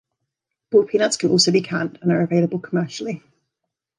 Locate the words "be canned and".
1.51-2.11